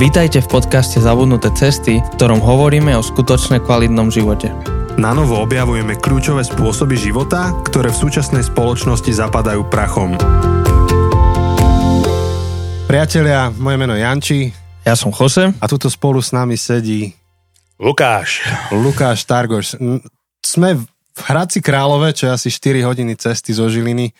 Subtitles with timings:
[0.00, 4.48] Vítajte v podcaste Zabudnuté cesty, v ktorom hovoríme o skutočne kvalitnom živote.
[4.96, 10.16] Na novo objavujeme kľúčové spôsoby života, ktoré v súčasnej spoločnosti zapadajú prachom.
[12.88, 14.38] Priatelia, moje meno je Janči
[14.88, 15.52] Ja som Jose.
[15.52, 17.12] a tuto spolu s nami sedí
[17.76, 18.40] Lukáš.
[18.72, 19.76] Lukáš Targoš.
[20.40, 24.16] Sme v Hradci Králové, čo je asi 4 hodiny cesty zo Žiliny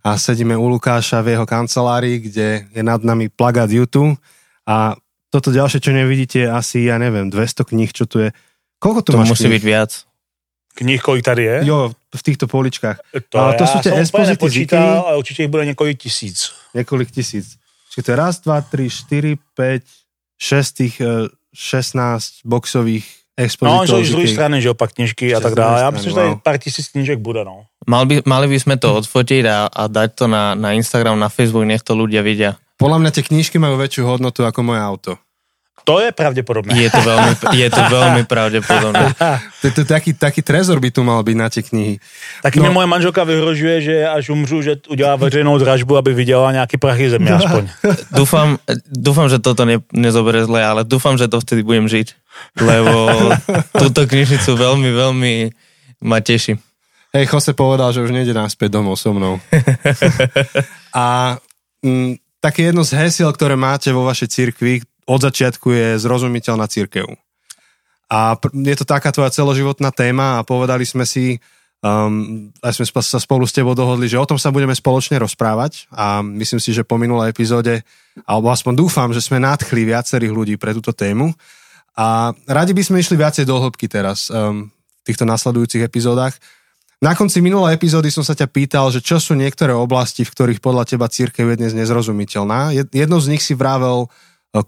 [0.00, 4.16] a sedíme u Lukáša v jeho kancelárii, kde je nad nami plagát YouTube
[4.64, 4.96] a
[5.30, 8.34] toto ďalšie, čo nevidíte, je asi, ja neviem, 200 kníh, čo tu je.
[8.78, 9.54] Koľko tu To máš musí kníh?
[9.56, 9.90] byť viac.
[10.70, 11.56] Knih, kolik tady je?
[11.66, 12.98] Jo, v týchto poličkách.
[13.28, 14.78] To, Ale to jsou jsem úplně expozity zvyklý.
[14.78, 16.50] ale určitě jich bude několik tisíc.
[16.74, 17.56] Několik tisíc.
[17.94, 19.82] Čiže to je raz, dva, tri, štyri, päť,
[20.38, 23.06] šest tých eh, 16 boxových
[23.40, 23.86] No, expozitov.
[23.88, 25.80] jsou i z druhé strany, že jo, pak knižky a tak dále.
[25.80, 27.64] Já myslím, že tady pár tisíc knížek bude, no.
[27.88, 31.32] Mal by, mali by sme to odfotiť a, a dať to na, na Instagram, na
[31.32, 32.60] Facebook, nech to ľudia vidia.
[32.80, 35.12] Podľa mňa tie knížky majú väčšiu hodnotu ako moje auto.
[35.88, 36.76] To je pravděpodobné.
[36.76, 39.16] Je to veľmi, je to veľmi pravdepodobné.
[39.64, 41.96] To, to, taký, taký trezor by tu mal byť na tie knihy.
[42.44, 42.68] Taky No.
[42.68, 47.10] mě moje manželka vyhrožuje, že až umřu, že udělá veřejnou dražbu, aby vydělala nějaký prachy
[47.10, 47.68] země aspoň.
[48.12, 48.60] Dúfam,
[48.92, 52.12] dúfam, že toto ne, nezobere zle, ale dúfam, že to vtedy budem žiť.
[52.60, 53.32] Lebo
[53.72, 55.32] túto knižnicu veľmi, veľmi
[56.04, 56.60] ma teší.
[57.16, 59.40] Hej, Jose povedal, že už nejde naspäť domov so mnou.
[60.94, 61.36] A
[61.82, 67.06] m, také jedno z hesiel, ktoré máte vo vašej cirkvi, od začiatku je zrozumiteľná církev.
[68.10, 71.38] A je to taká tvoja celoživotná téma a povedali sme si,
[71.78, 75.86] um, aj sme sa spolu s tebou dohodli, že o tom sa budeme spoločne rozprávať
[75.94, 77.86] a myslím si, že po minulej epizóde,
[78.26, 81.30] alebo aspoň dúfam, že sme nadchli viacerých ľudí pre túto tému
[81.94, 86.34] a radi by sme išli viacej do hĺbky teraz um, v týchto nasledujúcich epizódach.
[87.00, 90.60] Na konci minulej epizódy som sa ťa pýtal, že čo sú niektoré oblasti, v ktorých
[90.60, 92.76] podľa teba církev je dnes nezrozumiteľná.
[92.76, 94.08] Jed- Jednou z nich si vravel e,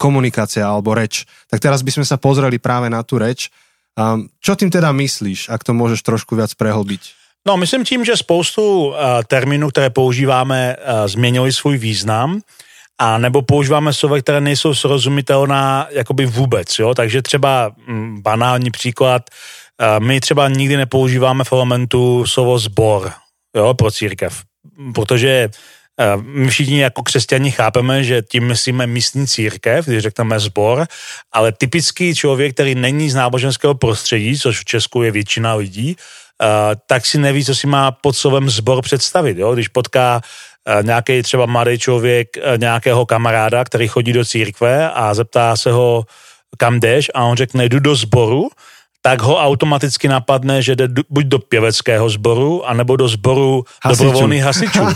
[0.01, 1.29] komunikácia alebo reč.
[1.53, 3.53] Tak teraz by sme sa pozreli práve na tú reč.
[3.93, 7.13] Um, čo tým teda myslíš, ak to môžeš trošku viac prehlbiť?
[7.45, 8.97] No, myslím tím, že spoustu uh,
[9.29, 12.41] termínů, které používáme, uh, změnili svůj význam
[12.97, 19.23] a nebo používáme slova, které nejsou srozumitelná jakoby vůbec, jo, takže třeba mm, banální příklad,
[19.29, 19.62] uh,
[19.99, 23.13] my třeba nikdy nepoužíváme v elementu slovo zbor,
[23.57, 24.43] jo, pro církev,
[24.95, 25.49] protože
[26.23, 30.87] my všichni jako křesťani chápeme, že tím myslíme místní církev, když řekneme zbor,
[31.33, 35.97] ale typický člověk, který není z náboženského prostředí, což v Česku je většina lidí,
[36.87, 39.39] tak si neví, co si má pod slovem zbor představit.
[39.39, 39.55] Jo?
[39.55, 40.21] Když potká
[40.83, 46.05] nějaký třeba mladý člověk nějakého kamaráda, který chodí do církve a zeptá se ho,
[46.59, 48.49] kam jdeš a on řekne, jdu do sboru,
[49.03, 54.05] tak ho automaticky napadne, že jde buď do pěveckého sboru, anebo do sboru Hasičů.
[54.05, 54.87] dobrovolných hasičů.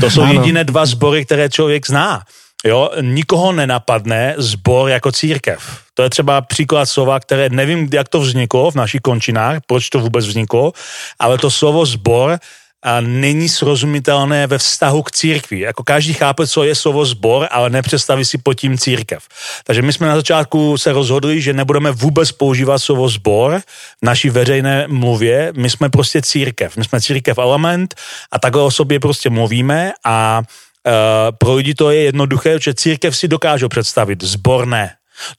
[0.00, 2.22] To jsou jediné dva sbory, které člověk zná.
[2.66, 5.60] Jo, nikoho nenapadne zbor jako církev.
[5.94, 9.98] To je třeba příklad slova, které nevím, jak to vzniklo v našich končinách, proč to
[9.98, 10.72] vůbec vzniklo,
[11.18, 12.38] ale to slovo zbor
[12.84, 15.60] a není srozumitelné ve vztahu k církvi.
[15.60, 19.24] Jako každý chápe, co je slovo zbor, ale nepředstaví si pod tím církev.
[19.64, 23.60] Takže my jsme na začátku se rozhodli, že nebudeme vůbec používat slovo zbor
[24.02, 25.52] v naší veřejné mluvě.
[25.56, 26.76] My jsme prostě církev.
[26.76, 27.94] My jsme církev element
[28.32, 30.42] a takhle o sobě prostě mluvíme a
[30.86, 34.90] Uh, pro lidi to je jednoduché, že církev si dokážou představit, zbor ne.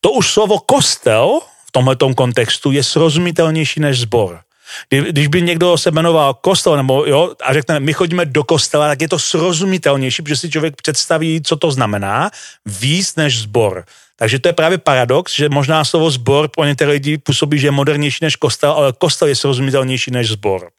[0.01, 4.39] To už slovo kostel v tomhletom kontextu je srozumitelnější než zbor.
[4.89, 8.87] Kdy, když by někdo se jmenoval kostel nebo jo, a řekne, my chodíme do kostela,
[8.87, 12.31] tak je to srozumitelnější, protože si člověk představí, co to znamená,
[12.65, 13.85] víc než zbor.
[14.15, 17.71] Takže to je právě paradox, že možná slovo zbor pro některé lidi působí, že je
[17.71, 20.69] modernější než kostel, ale kostel je srozumitelnější než zbor.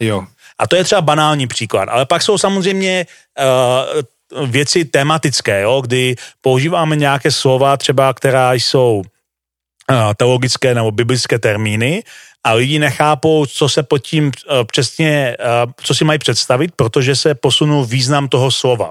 [0.00, 0.24] Jo.
[0.58, 1.88] A to je třeba banální příklad.
[1.88, 3.06] Ale pak jsou samozřejmě
[4.32, 9.02] uh, věci tematické, jo, kdy používáme nějaké slova třeba, která jsou
[9.90, 12.02] uh, teologické nebo biblické termíny
[12.44, 14.32] a lidi nechápou, co se pod tím uh,
[14.64, 18.90] přesně, uh, co si mají představit, protože se posunul význam toho slova.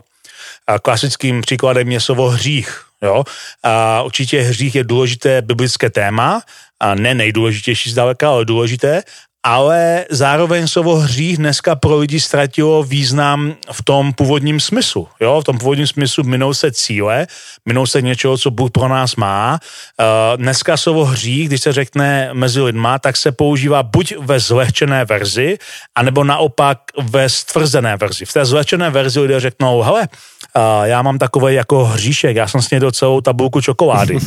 [0.81, 2.85] Klasickým příkladem je slovo hřích.
[3.01, 3.23] Jo?
[3.63, 6.41] A určitě hřích je důležité biblické téma,
[6.79, 9.03] a ne nejdůležitější zdaleka, ale důležité,
[9.43, 15.07] ale zároveň slovo hřích dneska pro lidi ztratilo význam v tom původním smyslu.
[15.19, 15.41] Jo?
[15.41, 17.27] V tom původním smyslu minou se cíle,
[17.65, 19.59] minou se něčeho, co Bůh pro nás má.
[19.99, 25.05] Uh, dneska slovo hřích, když se řekne mezi lidma, tak se používá buď ve zlehčené
[25.05, 25.57] verzi,
[25.95, 28.25] anebo naopak ve stvrzené verzi.
[28.25, 30.07] V té zlehčené verzi lidé řeknou, hele,
[30.55, 34.15] uh, já mám takový jako hříšek, já jsem snědl celou tabulku čokolády.
[34.17, 34.21] uh,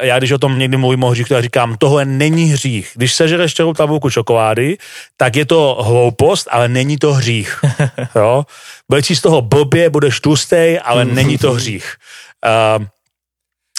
[0.00, 2.92] já když o tom někdy mluvím o hříchu, tak říkám, tohle není hřích.
[2.94, 4.78] Když sežereš celou tabulku čokolády,
[5.16, 7.60] tak je to hloupost, ale není to hřích.
[8.16, 8.44] Jo?
[8.88, 11.96] Budeš si z toho blbě, budeš tlustej, ale není to hřích.
[12.78, 12.86] Uh,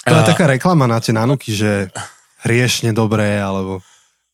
[0.04, 1.88] To je taká reklama na tie nanuky, že
[2.44, 3.80] hriešne dobré, alebo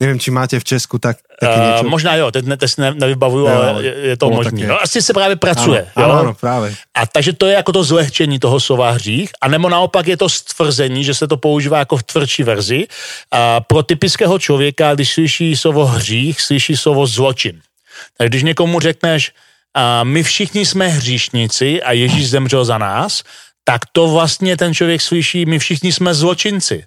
[0.00, 1.88] neviem, či máte v Česku tak, také Uh, niečo.
[1.88, 4.50] možná jo, teď, ne, teď ne, nevybavuju, Jo, ale je, je to možné.
[4.50, 4.67] taky.
[4.67, 5.87] No, asi se právě pracuje.
[5.97, 6.14] Áno, jo?
[6.20, 6.73] áno, práve.
[6.97, 10.29] A takže to je jako to zlehčení toho slova hřích, a nebo naopak je to
[10.29, 12.87] stvrzení, že se to používá jako v tvrdší verzi.
[13.32, 17.61] A pro typického člověka, když slyší slovo hřích, slyší slovo zločin.
[18.19, 19.32] Tak když někomu řekneš,
[19.75, 23.23] a my všichni jsme hříšníci a Ježíš zemřel za nás,
[23.64, 26.85] tak to vlastně ten člověk slyší, my všichni jsme zločinci.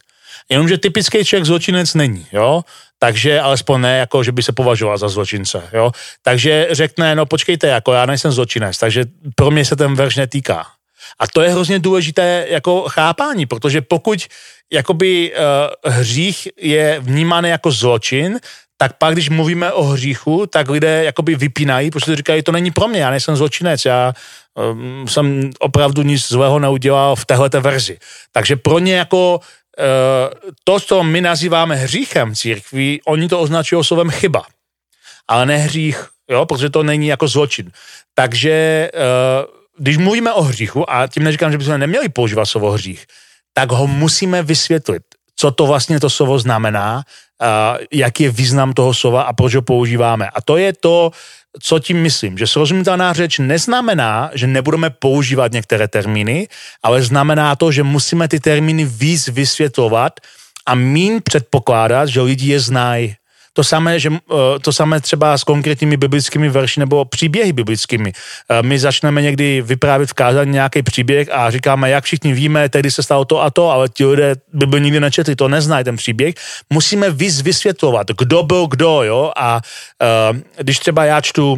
[0.50, 2.62] Jenomže typický člověk zločinec není, jo?
[3.04, 5.92] Takže alespoň ne, jako že by se považoval za zločince, jo?
[6.22, 9.06] Takže řekne, no počkejte, jako já nejsem zločinec, takže
[9.36, 10.66] pro mě se ten verš netýká.
[11.20, 14.20] A to je hrozně důležité jako chápání, protože pokud
[14.74, 18.40] jakoby uh, hřích je vnímán jako zločin,
[18.78, 22.88] tak pak, když mluvíme o hříchu, tak lidé jakoby vypínají, protože říkají, to není pro
[22.88, 24.14] mě, já nejsem zločinec, já
[24.72, 27.98] um, jsem opravdu nic zlého neudělal v téhleté verzi.
[28.32, 29.40] Takže pro ně jako
[30.64, 34.44] to, co my nazýváme hříchem církví, oni to označují slovem chyba,
[35.28, 37.72] ale ne hřích, jo, protože to není jako zločin.
[38.14, 39.00] Takže uh,
[39.78, 43.06] když mluvíme o hříchu, a tím neříkám, že bychom neměli používat slovo hřích,
[43.54, 45.04] tak ho musíme vysvětlit,
[45.36, 47.04] co to vlastně to slovo znamená,
[47.92, 50.30] jaký je význam toho slova a proč ho používáme.
[50.34, 51.12] A to je to,
[51.62, 56.48] co tím myslím, že srozumitelná řeč neznamená, že nebudeme používat některé termíny,
[56.84, 60.20] ale znamená to, že musíme ty termíny víc vysvětlovat
[60.66, 63.16] a mín předpokládat, že lidi je znají.
[63.54, 68.14] To samé, že, eh, to samé třeba s konkrétními biblickými verši nebo příběhy biblickými.
[68.50, 72.92] Eh, My začneme někdy vyprávět v kázání nějaký příběh a říkáme, jak všichni víme, tehdy
[72.92, 76.36] se stalo to a to, ale ti lidé Bibli nikdy nečetli, to neznají ten příběh.
[76.70, 77.10] Musíme
[77.44, 79.62] vysvětlovat, kdo byl kdo, jo, a
[80.32, 81.58] uh, když třeba já čtu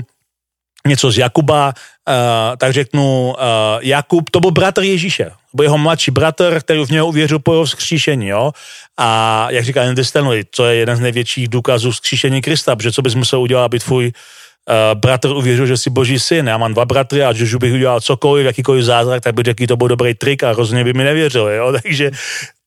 [0.87, 2.13] něco z Jakuba, uh,
[2.57, 3.35] tak řeknu, uh,
[3.81, 7.65] Jakub, to byl bratr Ježíše, byl jeho mladší bratr, který v něho uvěřil po jeho
[7.65, 8.51] vzkříšení, jo.
[8.97, 13.01] A jak říká Andy Stanley, co je jeden z největších důkazů vzkříšení Krista, protože co
[13.01, 16.47] bys musel udělat, aby tvůj uh, bratr uvěřil, že jsi boží syn.
[16.47, 19.77] Já mám dva bratry a že bych udělal cokoliv, jakýkoliv zázrak, tak by řekl, to
[19.77, 21.73] byl dobrý trik a rozhodně by mi nevěřil, jo.
[21.83, 22.11] Takže,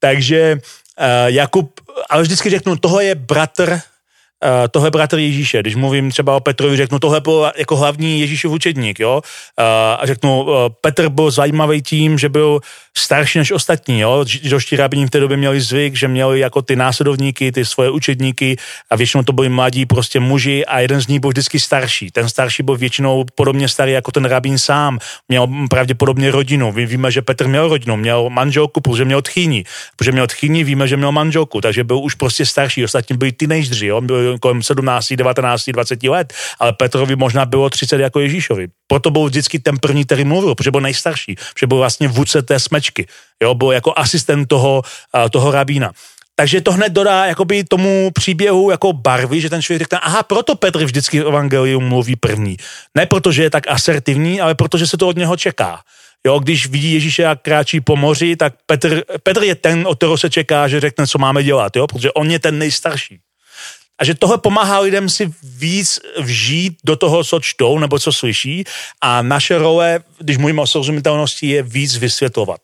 [0.00, 0.59] takže
[1.00, 1.81] uh, Jakub,
[2.11, 3.81] ale vždycky řeknu, toho je bratr
[4.44, 8.52] Uh, tohle bratr Ježíše, když mluvím třeba o Petrovi, řeknu, tohle byl jako hlavní Ježíšův
[8.52, 9.64] učedník, jo, uh,
[9.99, 12.61] a řeknu, uh, Petr byl zajímavý tím, že byl
[12.99, 16.76] starší než ostatní, jo, židovští rabíni v té době měli zvyk, že měli jako ty
[16.76, 18.56] následovníky, ty svoje učedníky
[18.90, 22.11] a většinou to byli mladí prostě muži a jeden z nich byl vždycky starší.
[22.11, 24.99] Ten starší byl většinou podobně starý jako ten rabín sám,
[25.29, 26.73] měl pravděpodobně rodinu.
[26.73, 29.64] My víme, že Petr měl rodinu, měl manželku, protože měl tchýni.
[29.96, 32.85] Protože měl tchýni, víme, že měl manželku, takže byl už prostě starší.
[32.85, 38.00] Ostatní byli teenageři, jo, byl kolem 17, 19, 20 let, ale Petrovi možná bylo 30
[38.00, 38.69] jako Ježíšovi.
[38.86, 42.60] Proto byl vždycky ten první, který mluvil, protože byl nejstarší, protože byl vlastně vůdce té
[42.60, 43.06] smečky,
[43.42, 44.82] jo, byl jako asistent toho,
[45.14, 45.92] uh, toho rabína.
[46.38, 50.54] Takže to hned dodá jakoby tomu příběhu jako barvy, že ten člověk řekne, aha, proto
[50.54, 52.56] Petr vždycky v evangelium mluví první.
[52.94, 55.80] Ne proto, že je tak asertivní, ale protože se to od něho čeká.
[56.26, 60.19] Jo, když vidí Ježíše, jak kráčí po moři, tak Petr, Petr je ten, od kterého
[60.19, 63.19] se čeká, že řekne, co máme dělat, jo, protože on je ten nejstarší.
[63.99, 68.65] A že tohle pomáhá lidem si víc vžít do toho, co čtou nebo co slyší
[69.03, 72.61] a naše role, když mluvíme o srozumitelnosti, je víc vysvětlovat.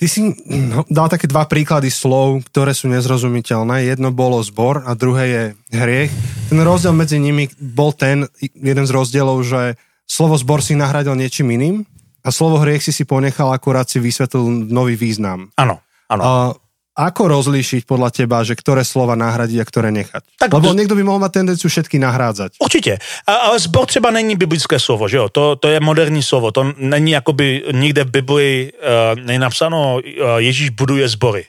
[0.00, 3.84] Ty si no, dal také dva príklady slov, ktoré sú nezrozumiteľné.
[3.84, 5.42] Jedno bolo zbor a druhé je
[5.76, 6.08] hriech.
[6.48, 9.76] Ten rozdiel medzi nimi bol ten, jeden z rozdielov, že
[10.08, 11.76] slovo zbor si nahradil niečím iným
[12.24, 15.52] a slovo hriech si si ponechal, akurát si vysvetlil nový význam.
[15.60, 16.56] Ano, ano.
[17.00, 20.20] Ako rozlíšiť podľa teba, že ktoré slova nahradiť a ktoré nechať?
[20.36, 22.60] Tak Lebo to- niekto by mohol mať tendenciu všetky nahrádzať.
[22.60, 22.98] Určitě.
[23.26, 25.28] A, ale zbor třeba není biblické slovo, že jo?
[25.28, 26.52] To, to je moderní slovo.
[26.52, 30.02] To není jakoby nikde v Biblii uh, nejnapsáno uh,
[30.36, 31.44] Ježíš buduje sbory.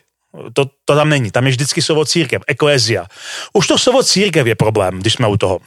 [0.52, 1.30] To, to tam není.
[1.30, 3.06] Tam je vždycky slovo církev, eklézia.
[3.52, 5.60] Už to slovo církev je problém, když jsme u toho.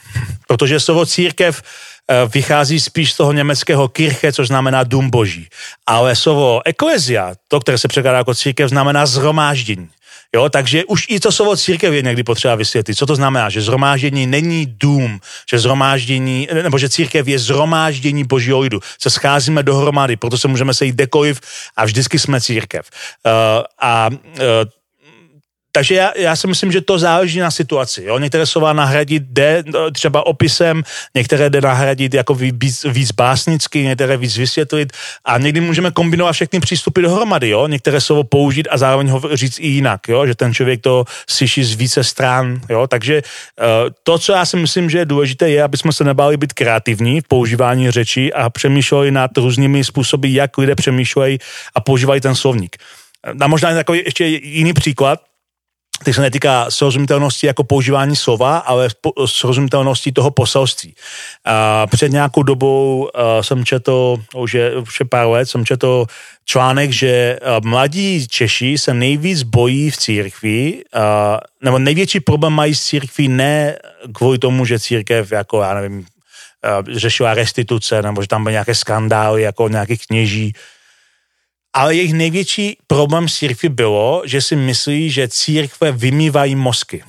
[0.46, 5.48] Protože slovo církev eh, vychází spíš z toho německého kirche, což znamená dům boží.
[5.86, 9.88] Ale slovo eklézia, to, které se překládá jako církev, znamená zhromáždění.
[10.36, 12.94] Jo, takže už i to slovo církev je někdy potřeba vysvětlit.
[12.94, 13.48] Co to znamená?
[13.48, 18.80] Že zhromáždění není dům, že zhromáždění, nebo že církev je zhromáždění božího lidu.
[19.00, 21.40] Se scházíme dohromady, proto se můžeme sejít dekoliv
[21.76, 22.90] a vždycky jsme církev.
[23.24, 23.32] Uh,
[23.80, 24.20] a uh,
[25.76, 28.04] takže já, já si myslím, že to záleží na situaci.
[28.04, 28.18] Jo?
[28.18, 30.82] Některé slova nahradit jde no, třeba opisem,
[31.14, 34.92] některé jde nahradit jako víc, víc básnicky, některé víc vysvětlit
[35.24, 37.48] a někdy můžeme kombinovat všechny přístupy dohromady.
[37.48, 37.66] Jo?
[37.66, 40.26] Některé slovo použít a zároveň ho říct i jinak, jo?
[40.26, 42.60] že ten člověk to slyší z více stran.
[42.68, 42.86] Jo?
[42.86, 46.36] Takže uh, to, co já si myslím, že je důležité, je, aby jsme se nebáli
[46.36, 51.38] být kreativní v používání řeči a přemýšleli nad různými způsoby, jak lidé přemýšlejí
[51.74, 52.76] a používají ten slovník.
[53.40, 55.20] A možná takový ještě jiný příklad,
[56.00, 58.88] který se netýká srozumitelnosti jako používání slova, ale
[59.26, 60.94] srozumitelnosti toho poselství.
[61.44, 63.08] A před nějakou dobou
[63.40, 66.06] jsem četl, už je, už pár let, jsem četl
[66.44, 70.82] článek, že mladí Češi se nejvíc bojí v církvi,
[71.62, 73.76] nebo největší problém mají s církví ne
[74.12, 76.06] kvůli tomu, že církev, jako já nevím,
[76.92, 80.52] řešila restituce, nebo že tam byly nějaké skandály, jako nějakých kněží,
[81.76, 87.04] ale jejich největší problém s církví bylo, že si myslí, že církve vymývají mozky.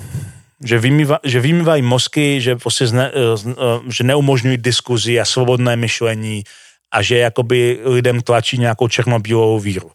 [0.64, 3.54] Že, vymýva, že vymývají mozky, že, prostě zne, eh, eh,
[3.88, 6.44] že neumožňují diskuzi a svobodné myšlení
[6.92, 9.92] a že jakoby lidem tlačí nějakou černobílou víru.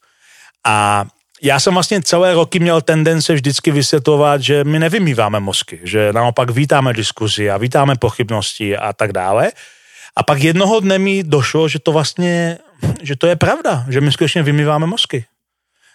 [0.64, 1.04] A
[1.42, 6.50] já jsem vlastně celé roky měl tendence vždycky vysvětlovat, že my nevymýváme mozky, že naopak
[6.50, 9.52] vítáme diskuzi a vítáme pochybnosti a tak dále.
[10.16, 12.58] A pak jednoho dne mi došlo, že to vlastně
[13.02, 15.24] že to je pravda, že my skutečně vymýváme mozky.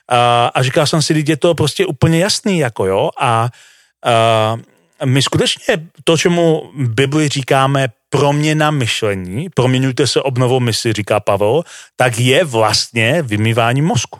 [0.10, 3.50] A, a říkal jsem si, je to prostě úplně jasný, jako jo, a,
[4.04, 11.64] a my skutečně to, čemu Bibli říkáme proměna myšlení, proměňujte se obnovou mysli, říká Pavel,
[11.96, 14.20] tak je vlastně vymývání mozku.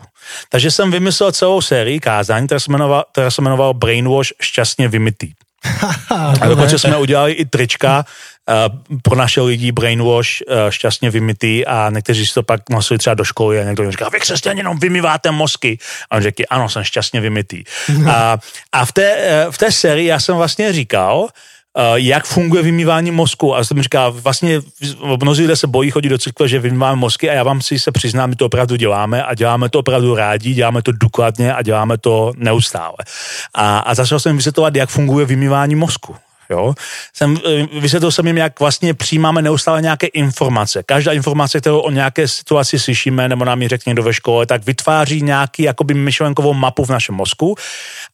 [0.50, 5.32] Takže jsem vymyslel celou sérii kázání, která se jmenoval, která se jmenoval Brainwash šťastně vymytý.
[6.42, 8.06] A dokonce jsme udělali i trička
[8.50, 13.14] uh, pro naše lidi brainwash uh, šťastně vymytý a někteří si to pak nosili třeba
[13.14, 15.78] do školy a někdo říká, vy křesťané jenom vymýváte mozky.
[16.10, 17.64] A on řekl, ano, jsem šťastně vymytý.
[18.10, 18.38] a,
[18.72, 21.28] a v té, uh, v té sérii já jsem vlastně říkal,
[21.96, 23.56] jak funguje vymývání mozku.
[23.56, 24.62] A jsem říkal, vlastně
[25.24, 27.92] mnozí lidé se bojí chodit do církve, že vymýváme mozky a já vám si se
[27.92, 31.98] přiznám, my to opravdu děláme a děláme to opravdu rádi, děláme to důkladně a děláme
[31.98, 32.98] to neustále.
[33.54, 36.16] A, a začal jsem vysvětlovat, jak funguje vymývání mozku.
[36.50, 36.74] Jo?
[37.14, 40.84] Jsem, eh, vysvětlil jsem jim, jak vlastně přijímáme neustále nějaké informace.
[40.84, 44.66] Každá informace, kterou o nějaké situaci slyšíme, nebo nám ji řekne někdo ve škole, tak
[44.66, 47.56] vytváří nějaký jakoby myšlenkovou mapu v našem mozku.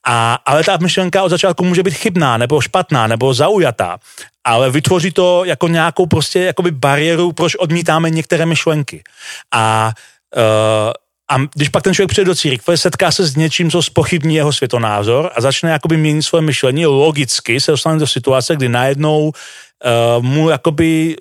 [0.03, 3.97] A, ale ta myšlenka od začátku může být chybná, nebo špatná, nebo zaujatá.
[4.43, 9.03] Ale vytvoří to jako nějakou prostě jakoby bariéru, proč odmítáme některé myšlenky.
[9.51, 9.91] A
[10.35, 10.91] uh,
[11.31, 14.53] a když pak ten člověk přijde do církve, setká se s něčím, co spochybní jeho
[14.53, 20.23] světonázor a začne jakoby měnit svoje myšlení, logicky se dostane do situace, kdy najednou uh,
[20.23, 21.15] mu jakoby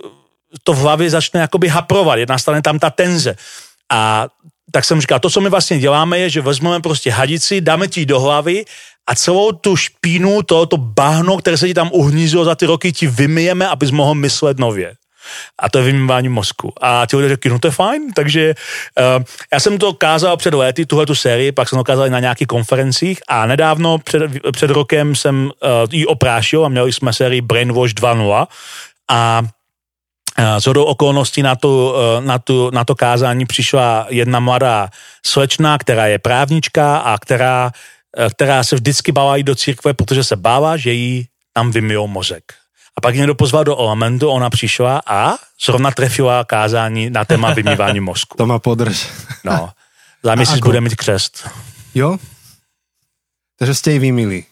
[0.62, 3.36] to v hlavě začne jakoby haprovat, jedna tam ta tenze.
[3.90, 4.26] A
[4.72, 8.06] tak jsem říkal, to, co my vlastně děláme, je, že vezmeme prostě hadici, dáme ti
[8.06, 8.64] do hlavy
[9.06, 12.92] a celou tu špínu, to, to bahno, které se ti tam uhnízilo za ty roky,
[12.92, 14.94] ti vymijeme, abys mohl myslet nově
[15.58, 16.72] a to je vymývání mozku.
[16.80, 18.54] A ti lidé řekli, no to je fajn, takže
[19.18, 22.20] uh, já jsem to kázal před lety, tuhle tu sérii, pak jsem to kázal na
[22.20, 27.40] nějakých konferencích a nedávno před, před rokem jsem uh, ji oprášil a měli jsme sérii
[27.40, 28.46] Brainwash 2.0
[29.10, 29.42] a
[30.58, 34.88] z hodou okolností na, tu, na, tu, na to kázání přišla jedna mladá
[35.26, 37.70] slečna, která je právnička a která,
[38.36, 42.61] která se vždycky jít do církve, protože se bála, že jí tam vymijou mozek.
[42.98, 45.34] A pak někdo pozval do Olamentu, ona přišla a
[45.64, 48.36] zrovna trefila kázání na téma vymývání mozku.
[48.36, 49.08] To má podrž.
[49.44, 49.70] No,
[50.22, 51.48] za měsíc bude mít křest.
[51.94, 52.18] Jo?
[53.58, 54.44] Takže jste ji vymili.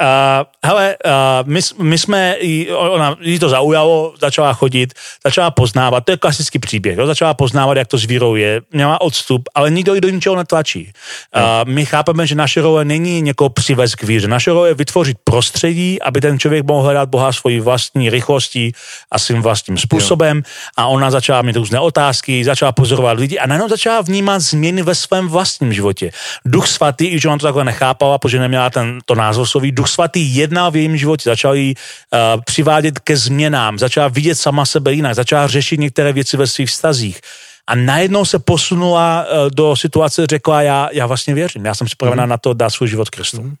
[0.00, 1.12] Uh, hele, uh,
[1.48, 6.58] my, my jsme, jí, ona, jí to zaujalo, začala chodit, začala poznávat, to je klasický
[6.58, 10.08] příběh, jo, začala poznávat, jak to s vírou je, měla odstup, ale nikdo ji do
[10.08, 10.92] ničeho netlačí.
[11.36, 15.16] Uh, my chápeme, že naše role není někoho přivez k víře, naše role je vytvořit
[15.24, 18.72] prostředí, aby ten člověk mohl hledat Boha svojí vlastní rychlostí
[19.10, 20.42] a svým vlastním způsobem jo.
[20.76, 24.94] a ona začala mít různé otázky, začala pozorovat lidi a najednou začala vnímat změny ve
[24.94, 26.10] svém vlastním životě.
[26.44, 30.36] Duch svatý, i že ona to takhle nechápala, protože neměla ten, to názvosloví, duch svatý
[30.36, 35.14] jednal v jejím životě, začal jí uh, přivádět ke změnám, začala vidět sama sebe jinak,
[35.14, 37.20] začala řešit některé věci ve svých vztazích.
[37.68, 42.24] A najednou se posunula uh, do situace, řekla, já, já vlastně věřím, já jsem připravená
[42.24, 42.30] mm.
[42.30, 43.42] na to dát svůj život Kristu.
[43.42, 43.56] Mm.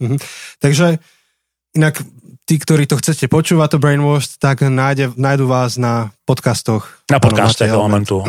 [0.00, 0.18] Mm-hmm.
[0.58, 0.98] Takže
[1.76, 2.02] inak
[2.50, 6.82] tí, ktorí to chcete počúvať, to Brainwash, tak nájde, nájdu vás na podcastoch.
[7.06, 8.26] Na podcastech Elementu.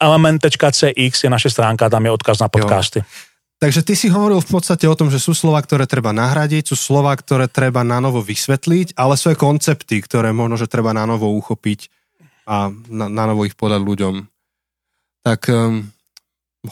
[0.00, 3.04] Element.cx je naše stránka, tam je odkaz na podcasty.
[3.04, 3.29] Jo.
[3.60, 6.80] Takže ty si hovoril v podstate o tom, že sú slova, ktoré treba nahradiť, sú
[6.80, 11.04] slova, ktoré treba na novo vysvetliť, ale sú aj koncepty, ktoré možno, že treba na
[11.04, 11.92] novo uchopiť
[12.48, 14.24] a na, na novo ich podať ľuďom.
[15.28, 15.92] Tak um,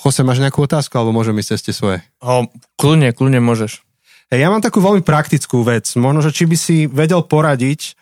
[0.00, 2.00] Jose, máš nejakú otázku, alebo môžem ísť ceste svoje?
[2.24, 2.48] O,
[2.80, 3.84] kľudne, kľudne môžeš.
[4.32, 5.92] Hey, ja mám takú veľmi praktickú vec.
[5.92, 7.96] Možno, že či by si vedel poradiť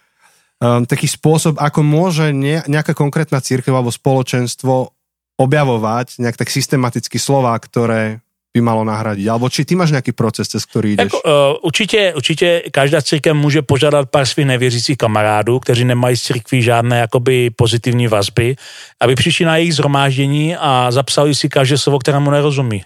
[0.62, 4.94] um, taký spôsob, ako môže ne, nejaká konkrétna církev alebo spoločenstvo
[5.42, 8.22] objavovať nejak tak systematicky slova, ktoré
[8.56, 9.28] by malo nahradiť?
[9.28, 11.04] Alebo či ty máš nějaký proces, cez který jdeš?
[11.04, 16.22] Jako, uh, určitě, určitě každá církev může požádat pár svých nevěřících kamarádů, kteří nemají z
[16.22, 18.56] církví žádné jakoby pozitivní vazby,
[19.00, 22.80] aby přišli na jejich zhromáždění a zapsali si každé slovo, kterému nerozumí.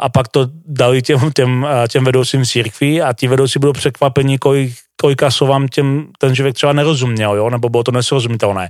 [0.00, 4.72] a pak to dali těm, těm, těm vedoucím církví a ti vedoucí budou překvapení, kolik,
[4.96, 7.50] kolika slovám těm, ten člověk třeba nerozuměl, jo?
[7.50, 8.68] nebo bylo to nesrozumitelné.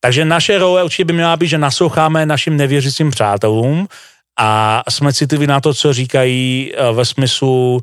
[0.00, 3.88] Takže naše role určitě by měla být, že nasloucháme našim nevěřícím přátelům
[4.38, 7.80] a jsme citliví na to, co říkají ve smyslu,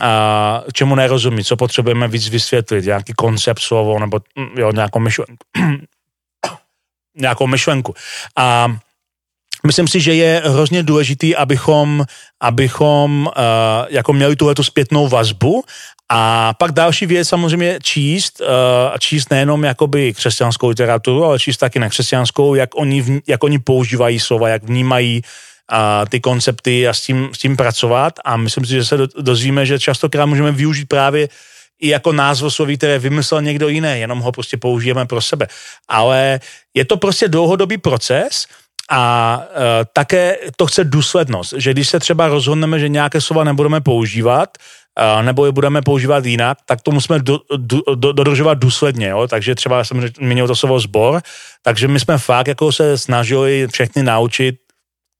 [0.00, 4.18] a čemu nerozumí, co potřebujeme víc vysvětlit, nějaký koncept, slovo nebo
[4.56, 5.36] jo, nějakou myšlenku.
[7.16, 7.94] nějakou myšlenku.
[8.36, 8.76] A
[9.66, 12.04] myslím si, že je hrozně důležitý, abychom,
[12.40, 13.32] abychom uh,
[13.88, 15.64] jako měli tuhle zpětnou vazbu
[16.08, 18.46] a pak další věc samozřejmě číst, uh,
[18.98, 24.48] číst nejenom jakoby křesťanskou literaturu, ale číst taky nekřesťanskou, jak oni, jak oni používají slova,
[24.48, 25.22] jak vnímají
[25.70, 29.66] a ty koncepty a s tím, s tím pracovat a myslím si, že se dozvíme,
[29.66, 31.28] že častokrát můžeme využít právě
[31.80, 35.46] i jako názvo sloví, které vymyslel někdo jiný, jenom ho prostě použijeme pro sebe.
[35.88, 36.40] Ale
[36.74, 38.46] je to prostě dlouhodobý proces
[38.90, 43.80] a e, také to chce důslednost, že když se třeba rozhodneme, že nějaké slova nebudeme
[43.80, 44.48] používat,
[44.98, 49.08] e, nebo je budeme používat jinak, tak to musíme do, do, do, dodržovat důsledně.
[49.08, 49.28] Jo?
[49.28, 51.22] Takže třeba jsem zmínil to slovo zbor,
[51.62, 54.56] takže my jsme fakt jako se snažili všechny naučit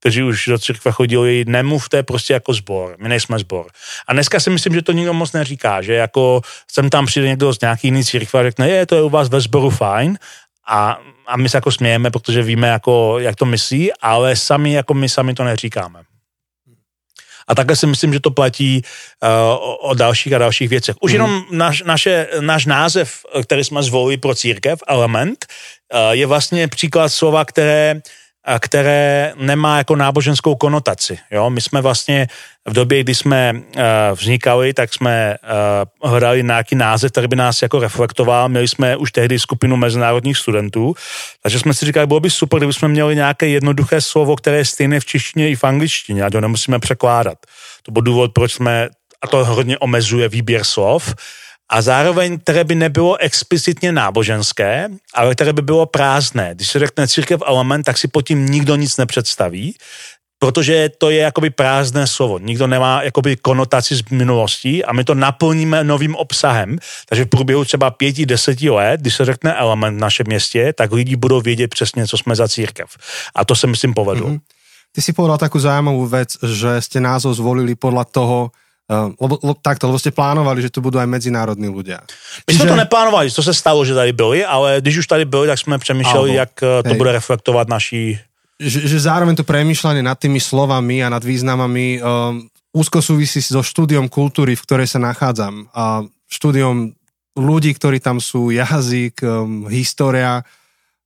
[0.00, 3.66] kteří už do církve chodili, nemluvte prostě jako zbor, my nejsme zbor.
[4.06, 6.40] A dneska si myslím, že to nikdo moc neříká, že jako
[6.72, 9.28] sem tam přijde někdo z nějaký jiný církve a řekne, je, to je u vás
[9.28, 10.18] ve sboru fajn,
[10.70, 14.94] a, a my se jako smějeme, protože víme, jako, jak to myslí, ale sami, jako
[14.94, 16.02] my sami to neříkáme.
[17.48, 18.82] A takhle si myslím, že to platí
[19.22, 20.96] uh, o, o dalších a dalších věcech.
[21.00, 21.14] Už mm.
[21.14, 25.46] jenom naš, naše, náš název, který jsme zvolili pro církev, Element,
[25.94, 28.00] uh, je vlastně příklad slova, které
[28.58, 31.18] které nemá jako náboženskou konotaci.
[31.30, 31.50] Jo?
[31.50, 32.26] My jsme vlastně
[32.68, 33.82] v době, kdy jsme uh,
[34.18, 35.36] vznikali, tak jsme
[36.02, 38.48] uh, hledali nějaký název, který by nás jako reflektoval.
[38.48, 40.94] Měli jsme už tehdy skupinu mezinárodních studentů,
[41.42, 44.64] takže jsme si říkali, bylo by super, kdyby jsme měli nějaké jednoduché slovo, které je
[44.64, 47.38] stejné v češtině i v angličtině, ať ho nemusíme překládat.
[47.82, 48.88] To byl důvod, proč jsme,
[49.22, 51.14] a to hodně omezuje výběr slov,
[51.70, 56.50] a zároveň, které by nebylo explicitně náboženské, ale které by bylo prázdné.
[56.54, 59.74] Když se řekne církev element, tak si pod tím nikdo nic nepředstaví,
[60.38, 62.38] protože to je jakoby prázdné slovo.
[62.38, 66.78] Nikdo nemá jakoby konotaci z minulosti a my to naplníme novým obsahem.
[67.08, 70.92] Takže v průběhu třeba pěti, deseti let, když se řekne element v našem městě, tak
[70.92, 72.88] lidi budou vědět přesně, co jsme za církev.
[73.34, 74.28] A to se myslím povedlo.
[74.28, 74.40] Mm-hmm.
[74.90, 78.50] Ty si povedal takú zaujímavú vec, že ste názov zvolili podľa toho,
[78.90, 82.02] lebo, lebo, takto, lebo ste plánovali, že tu budú aj medzinárodní ľudia.
[82.46, 82.58] My Čiže...
[82.58, 85.58] jsme to neplánovali, to se stalo, že tady byli, ale když už tady byli, tak
[85.58, 86.98] jsme přemýšleli, Albo, jak eh, to hej.
[86.98, 88.18] bude reflektovat naší...
[88.60, 92.44] Že, že zároveň to premýšľanie nad tými slovami a nad významami um,
[92.76, 95.72] úzko súvisí so štúdiom kultúry, v ktorej sa nachádzam.
[95.72, 96.92] A štúdiom
[97.40, 100.44] ľudí, ktorí tam sú, jazyk, um, história.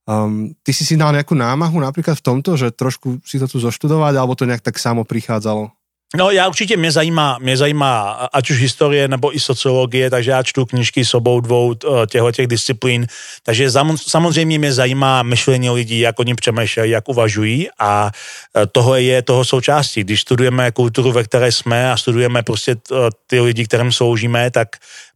[0.03, 3.63] Um, ty si si dal nejakú námahu napríklad v tomto, že trošku si to tu
[3.63, 5.71] zoštudovať, alebo to nejak tak samo prichádzalo?
[6.17, 10.43] No já určitě, mě zajímá, mě zajímá ať už historie nebo i sociologie, takže já
[10.43, 13.07] čtu knižky s obou dvou eh, těchto těch disciplín,
[13.43, 18.11] takže samozřejmě mě zajímá myšlení lidí, jak oni přemýšlejí, jak uvažují a
[18.57, 20.05] eh, toho je toho součástí.
[20.05, 22.95] Když studujeme kulturu, ve které jsme a studujeme prostě eh,
[23.27, 24.69] ty lidi, kterým sloužíme, tak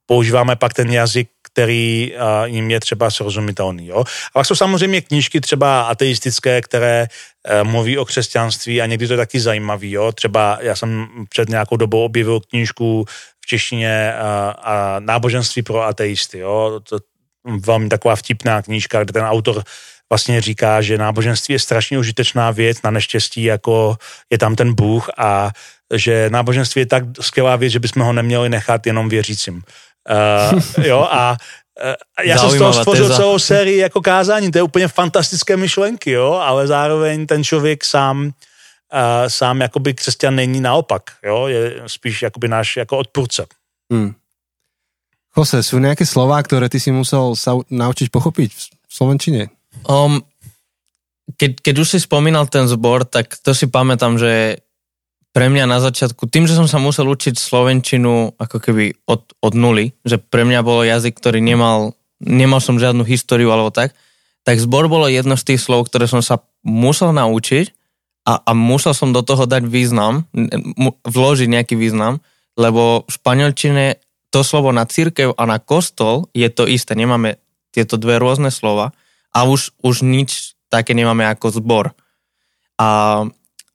[0.06, 3.86] používáme pak ten jazyk, který uh, jim je třeba srozumitelný.
[3.86, 4.00] Jo?
[4.00, 9.12] A pak jsou samozřejmě knížky třeba ateistické, které uh, mluví o křesťanství a někdy to
[9.12, 9.90] je taky zajímavý.
[9.90, 10.12] Jo?
[10.12, 13.04] Třeba já jsem před nějakou dobou objevil knížku
[13.40, 14.22] v češtině uh,
[14.62, 16.38] a náboženství pro ateisty.
[16.38, 16.80] Jo?
[16.88, 16.98] To
[17.44, 19.62] velmi taková vtipná knížka, kde ten autor
[20.10, 23.96] vlastně říká, že náboženství je strašně užitečná věc, na neštěstí jako
[24.30, 25.50] je tam ten Bůh a
[25.94, 29.62] že náboženství je tak skvělá věc, že bychom ho neměli nechat jenom věřícím.
[30.08, 31.36] Uh, jo, a
[31.84, 36.10] uh, já jsem z toho stvořil celou sérii jako kázání, to je úplně fantastické myšlenky,
[36.10, 42.22] jo, ale zároveň ten člověk sám uh, sám jakoby křesťan není naopak, jo, je spíš
[42.22, 43.46] jakoby náš jako odpůrce.
[43.92, 44.14] Hmm.
[45.36, 49.48] Jose, jsou nějaké slova, které ty si musel sa naučiť pochopit v Slovenčině?
[49.86, 50.22] Um,
[51.36, 54.56] keď, keď už si spomínal ten zbor, tak to si pamätám, že
[55.32, 59.52] pre mňa na začiatku, tým, že som sa musel učiť slovenčinu ako keby od, od
[59.54, 63.92] nuly, že pre mňa bolo jazyk, ktorý nemal, nemal som žiadnu históriu alebo tak,
[64.42, 67.70] tak zbor bolo jedno z tých slov, ktoré som sa musel naučiť
[68.24, 70.24] a, a musel som do toho dať význam,
[71.04, 72.24] vložiť nejaký význam,
[72.56, 77.40] lebo v španielčine to slovo na církev a na kostol je to isté, nemáme
[77.72, 78.96] tieto dve rôzne slova
[79.32, 81.96] a už, už nič také nemáme ako zbor.
[82.76, 83.22] A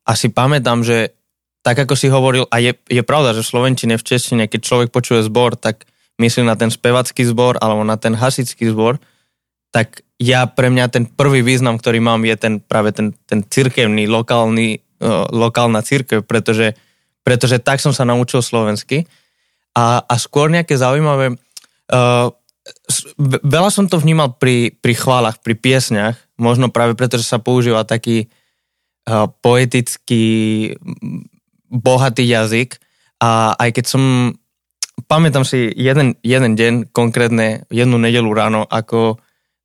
[0.06, 1.16] asi pamätám, že
[1.64, 4.88] tak ako si hovoril, a je, je pravda, že v Slovenčine, v Češtine, keď človek
[4.92, 5.88] počuje zbor, tak
[6.20, 9.00] myslí na ten spevacký zbor alebo na ten hasičský zbor,
[9.72, 14.06] tak ja pre mňa ten prvý význam, ktorý mám, je ten práve ten, ten cirkevný,
[14.06, 16.78] lokálny uh, lokálna církev, pretože,
[17.26, 19.08] pretože tak som sa naučil slovensky.
[19.74, 21.34] A, a skôr nejaké zaujímavé...
[21.90, 22.30] Uh,
[23.42, 27.82] veľa som to vnímal pri, pri chválach, pri piesňach, možno práve preto, že sa používa
[27.82, 28.30] taký
[29.10, 30.24] uh, poetický,
[31.68, 32.78] bohatý jazyk
[33.20, 34.34] a aj keď som,
[35.06, 39.18] pamätám si jeden, jeden deň, konkrétne jednu nedelu ráno, ako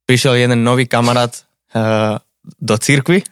[0.08, 1.30] prišiel jeden nový kamarát
[1.74, 2.18] uh,
[2.58, 3.22] do cirkvy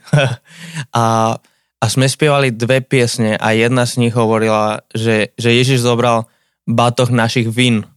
[0.95, 1.37] a,
[1.79, 6.29] a sme spievali dve piesne a jedna z nich hovorila, že, že Ježiš zobral
[6.69, 7.89] batoh našich vín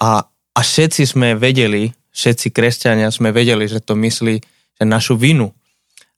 [0.00, 4.36] a a všetci sme vedeli, všetci kresťania sme vedeli, že to myslí
[4.76, 5.52] že našu vinu.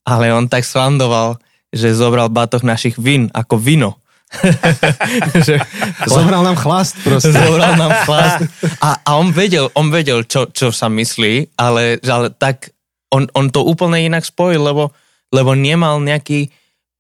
[0.03, 1.39] Ale on tak slandoval,
[1.75, 3.99] že zobral batoh našich vin ako vino.
[5.47, 5.61] že
[6.07, 7.35] zobral nám chlast proste.
[7.35, 8.47] Zobral nám chlast.
[8.83, 12.75] A, a on vedel, on vedel čo, čo sa myslí, ale, ale tak
[13.15, 14.91] on, on to úplne inak spojil, lebo,
[15.31, 16.51] lebo nemal nejaký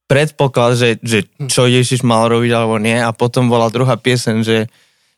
[0.07, 3.01] predpoklad, že, že čo Ježiš mal robiť alebo nie.
[3.01, 4.71] A potom bola druhá piesen, že,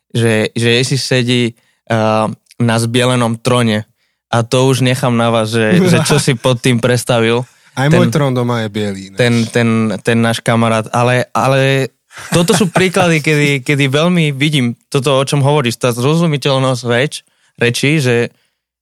[0.09, 1.53] že, že Ježiš sedí
[1.91, 3.85] uh, na zbielenom trone.
[4.27, 7.47] A to už nechám na vás, že, že čo si pod tým predstavil.
[7.77, 9.13] Aj ten, môj trón doma je bielý.
[9.13, 10.89] Ten, ten, ten náš kamarát.
[10.89, 11.93] Ale, ale
[12.33, 17.21] toto sú príklady, kedy, kedy veľmi vidím toto, o čom hovoríš, tá zrozumiteľnosť reč,
[17.61, 18.33] rečí, že,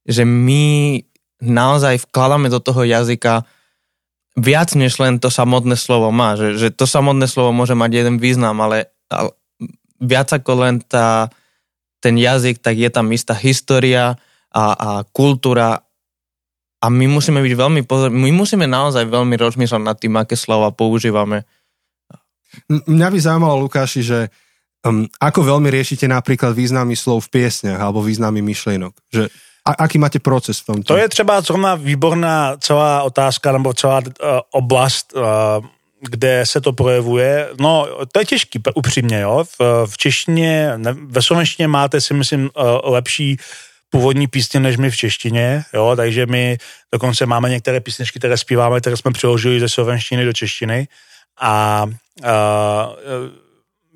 [0.08, 1.04] že my
[1.44, 3.44] naozaj vkladáme do toho jazyka
[4.36, 6.36] viac, než len to samotné slovo má.
[6.36, 9.36] Že, že to samotné slovo môže mať jeden význam, ale, ale
[10.00, 11.28] viac ako len tá,
[12.00, 14.16] ten jazyk, tak je tam istá história
[14.52, 15.85] a, a kultúra
[16.82, 20.70] a my musíme byť veľmi pozor, my musíme naozaj veľmi rozmýšľať nad tým, aké slova
[20.72, 21.48] používame.
[22.68, 24.18] Mňa by zaujímalo, Lukáši, že
[24.84, 28.92] um, ako veľmi riešite napríklad významy slov v piesňach alebo významy myšlienok?
[29.12, 29.22] Že
[29.66, 30.94] a, aký máte proces v tomto?
[30.94, 35.64] To je třeba zrovna výborná celá otázka nebo celá uh, oblast uh,
[36.00, 37.48] kde se to projevuje.
[37.60, 39.44] No, to je těžký, upřímně, jo.
[39.58, 43.36] V, v češtině, ne, ve slovenštině máte si myslím eh, lepší
[43.90, 46.58] původní písně než my v češtině, jo, takže my
[46.92, 50.88] dokonce máme některé písničky, které zpíváme, které jsme přeložili ze slovenštiny do češtiny.
[51.40, 51.86] A,
[52.22, 52.88] a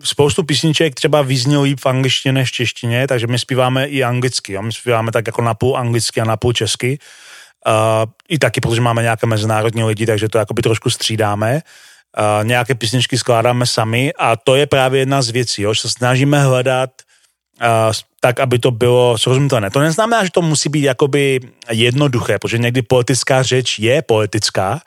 [0.05, 4.53] spoustu písniček třeba vyzní líp v angličtině než v češtině, takže my zpíváme i anglicky,
[4.53, 4.62] jo?
[4.62, 6.98] my zpíváme tak jako napůl anglicky a napůl česky,
[7.66, 11.61] uh, i taky, protože máme nějaké mezinárodní lidi, takže to jakoby trošku střídáme.
[12.18, 15.90] Uh, nějaké písničky skládáme sami a to je právě jedna z věcí, jo, že se
[15.90, 16.90] snažíme hledat
[18.20, 19.70] tak, aby to bylo srozumitelné.
[19.70, 24.81] To neznamená, že to musí být jakoby jednoduché, protože někdy politická řeč je politická,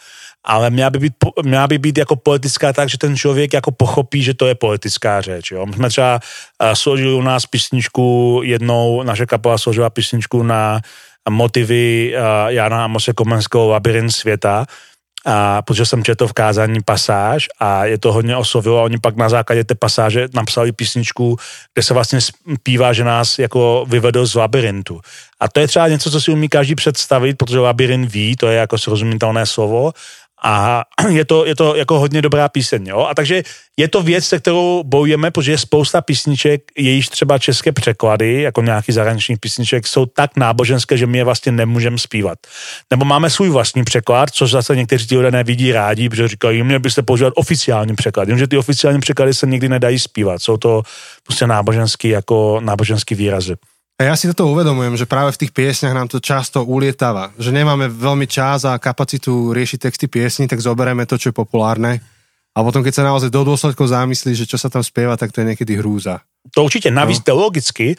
[0.44, 4.24] ale měla by, být, měla by být jako politická tak, že ten člověk jako pochopí,
[4.24, 5.52] že to je politická řeč.
[5.52, 5.66] Jo.
[5.66, 6.20] My jsme třeba
[6.74, 10.82] složili u nás písničku jednou, naše kapela složila písničku na
[11.30, 12.14] motivy
[12.48, 14.66] Jana Amose Komenského Labirint světa,
[15.26, 19.16] a protože jsem četl v kázání pasáž a je to hodně oslovilo a oni pak
[19.16, 21.38] na základě té pasáže napsali písničku,
[21.74, 25.02] kde se vlastně zpívá, že nás jako vyvedl z labirintu.
[25.40, 28.58] A to je třeba něco, co si umí každý představit, protože labirint ví, to je
[28.58, 29.92] jako srozumitelné slovo
[30.44, 33.08] a je to, je to jako hodně dobrá píseň, jo?
[33.10, 33.44] A takže
[33.78, 38.62] je to věc, se kterou bojujeme, protože je spousta písniček, jejíž třeba české překlady, jako
[38.62, 42.40] nějaký zahraniční písniček, jsou tak náboženské, že my je vlastně nemůžeme zpívat.
[42.92, 46.80] Nebo máme svůj vlastní překlad, což zase někteří ti lidé nevidí rádi, protože říkají, měli
[46.80, 50.42] byste používat oficiální překlad, jenže ty oficiální překlady se nikdy nedají zpívat.
[50.42, 50.82] Jsou to
[51.24, 53.56] prostě náboženský, jako náboženský výrazy.
[53.94, 57.54] A ja si toto uvedomujem, že práve v tých piesňach nám to často ulietáva, že
[57.54, 62.02] nemáme veľmi čas a kapacitu riešiť texty piesní, tak zoberieme to, čo je populárne.
[62.54, 65.42] A potom, keď sa naozaj do dôsledkov zamyslí, že čo sa tam spieva, tak to
[65.42, 66.22] je niekedy hrúza.
[66.56, 66.92] To určitě.
[66.92, 67.24] Navíc no.
[67.24, 67.96] teologicky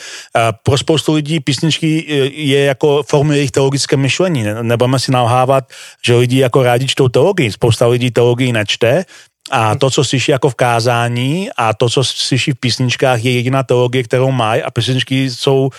[0.63, 2.05] pro spoustu lidí písničky
[2.35, 4.45] je jako formuje jejich teologické myšlení.
[4.63, 5.65] Nebudeme si nalhávat,
[6.05, 7.53] že lidi jako rádi čtou teologii.
[7.53, 9.05] Spousta lidí teologii nečte,
[9.51, 13.63] a to, co slyší jako v kázání a to, co slyší v písničkách, je jediná
[13.63, 15.71] teologie, kterou mají a písničky jsou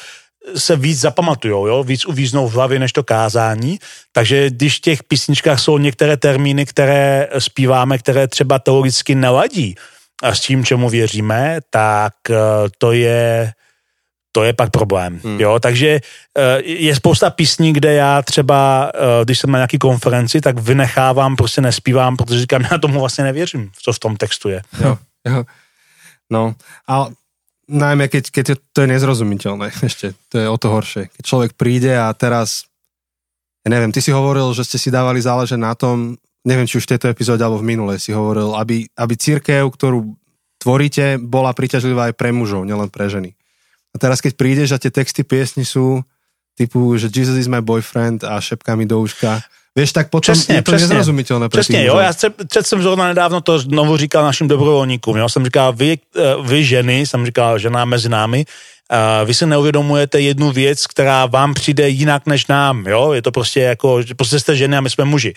[0.55, 1.83] se víc zapamatujou, jo?
[1.83, 3.79] víc uvíznou v hlavě než to kázání.
[4.11, 9.75] Takže když v těch písničkách jsou některé termíny, které zpíváme, které třeba teologicky neladí
[10.23, 12.35] a s tím, čemu věříme, tak eh,
[12.77, 13.51] to je
[14.35, 15.19] to je pak problém.
[15.23, 15.39] Hmm.
[15.39, 15.59] Jo?
[15.63, 20.59] Takže uh, je spousta písní, kde já třeba, uh, když jsem na nějaký konferenci, tak
[20.59, 24.61] vynechávám, prostě nespívám, protože říkám, já tomu vlastně nevěřím, co v tom textu je.
[24.83, 25.43] Jo, jo.
[26.29, 26.55] No,
[26.87, 27.13] ale
[27.69, 31.09] najmä keď, keď to je nezrozumiteľné ešte, to je o to horšie.
[31.09, 32.65] Keď človek príde a teraz,
[33.65, 36.85] ja neviem, ty si hovoril, že ste si dávali záležať na tom, neviem, či už
[36.89, 40.13] v tejto epizóde alebo v minulej si hovoril, aby, aby církev, ktorú
[40.61, 43.37] tvoríte, bola príťažlivá aj pre mužov, nielen pre ženy.
[43.95, 46.03] A teraz, keď prídeš a tie texty piesni sú
[46.59, 49.39] typu, že Jesus is my boyfriend a šepká mi do uška
[49.75, 50.87] Vieš, tak potom Přesně, je to přesně.
[50.87, 55.29] nezrozumitelné Přesně, jo, já se, před jsem zrovna nedávno to znovu říkal našim dobrovolníkům, jo,
[55.29, 58.45] jsem říkal, vy, eh, vy ženy, jsem říkal, žena mezi námi,
[58.91, 63.31] uh, vy si neuvědomujete jednu věc, která vám přijde jinak než nám, jo, je to
[63.31, 65.33] prostě jako, že prostě jste ženy a my jsme muži.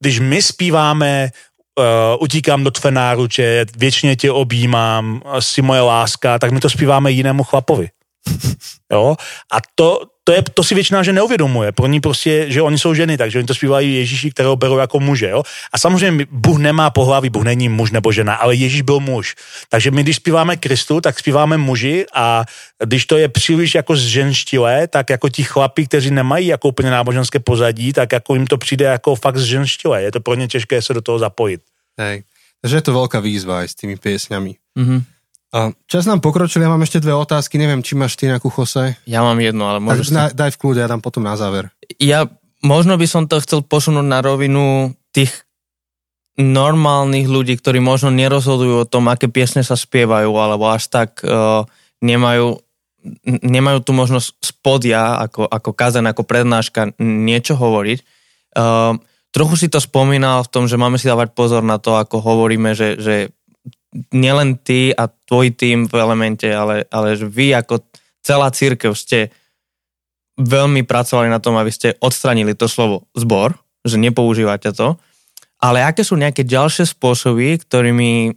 [0.00, 1.30] Když my zpíváme
[1.78, 1.84] uh,
[2.22, 7.42] utíkám do tvé náruče, věčně tě objímám, si moje láska, tak my to zpíváme jinému
[7.42, 7.88] chlapovi.
[8.92, 9.16] Jo?
[9.52, 11.72] A to, to, je, to si většina že neuvědomuje.
[11.72, 15.00] Pro ní prostě, že oni jsou ženy, takže oni to zpívají Ježíši, kterého berou jako
[15.00, 15.28] muže.
[15.30, 15.42] Jo?
[15.72, 19.34] A samozřejmě Bůh nemá pohlaví, Bůh není muž nebo žena, ale Ježíš byl muž.
[19.68, 22.44] Takže my, když zpíváme Kristu, tak zpíváme muži a
[22.84, 27.38] když to je příliš jako zženštilé, tak jako ti chlapi, kteří nemají jako úplně náboženské
[27.38, 30.02] pozadí, tak jako jim to přijde jako fakt zženštilé.
[30.02, 31.60] Je to pro ně těžké se do toho zapojit.
[31.98, 32.22] Hej.
[32.60, 34.60] Takže je to veľká výzva aj s tými piesňami.
[34.76, 35.04] Mhm.
[35.50, 38.94] A čas nám pokročil, ja mám ešte dve otázky, neviem, či máš ty nejakú Jose.
[39.02, 40.06] Ja mám jedno, ale môžeš...
[40.06, 41.74] si- na, daj v kľude, ja dám potom na záver.
[41.98, 42.30] ja
[42.62, 45.32] možno by som to chcel posunúť na rovinu tých
[46.38, 51.66] normálnych ľudí, ktorí možno nerozhodujú o tom, aké piesne sa spievajú, alebo až tak uh,
[52.00, 52.62] nemajú,
[53.26, 57.98] n- nemajú tu možnosť spodia, ako, ako kazen, ako prednáška, niečo hovoriť.
[58.56, 58.96] Uh,
[59.34, 62.72] trochu si to spomínal v tom, že máme si dávať pozor na to, ako hovoríme,
[62.72, 63.14] že, že
[64.14, 67.82] nielen ty a tvoj tým v elemente, ale, ale že vy ako
[68.22, 69.34] celá církev ste
[70.38, 74.96] veľmi pracovali na tom, aby ste odstranili to slovo zbor, že nepoužívate to,
[75.60, 78.32] ale aké sú nejaké ďalšie spôsoby, ktorými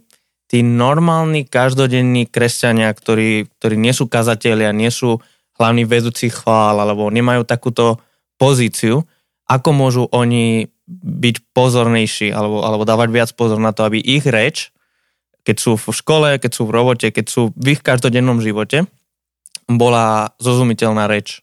[0.50, 5.22] tí normálni, každodenní kresťania, ktorí, ktorí nie sú kazatelia, nie sú
[5.56, 8.02] hlavní vedúci chvál, alebo nemajú takúto
[8.36, 9.06] pozíciu,
[9.48, 10.68] ako môžu oni
[11.00, 14.73] byť pozornejší, alebo, alebo dávať viac pozor na to, aby ich reč,
[15.44, 18.88] keď sú v škole, keď sú v robote, keď sú v ich každodennom živote,
[19.68, 21.40] bola zrozumiteľná reč.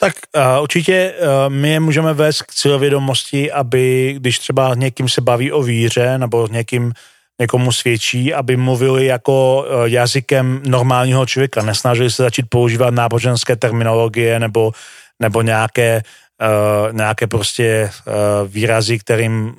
[0.00, 5.20] Tak uh, určitě uh, my je můžeme vést k cílevědomosti, aby když třeba někým se
[5.20, 6.92] baví o víře nebo někým
[7.40, 11.62] někomu svědčí, aby mluvili jako uh, jazykem normálního člověka.
[11.62, 14.72] Nesnažili se začít používat náboženské terminologie nebo,
[15.20, 16.02] nebo nějaké,
[16.40, 19.54] uh, nějaké prostě uh, výrazy, kterým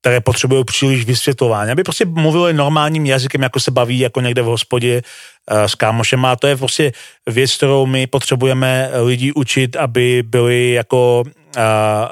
[0.00, 4.46] které potřebují příliš vysvětlování, aby prostě mluvili normálním jazykem, jako se baví, jako někde v
[4.46, 5.02] hospodě
[5.50, 6.92] s kámošem a to je prostě
[7.26, 11.22] věc, kterou my potřebujeme lidi učit, aby byli jako,
[11.56, 11.62] uh,